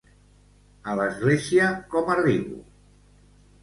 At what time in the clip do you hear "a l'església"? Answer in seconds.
0.93-1.71